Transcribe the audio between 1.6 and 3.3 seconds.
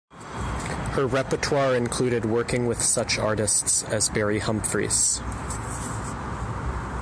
included working with such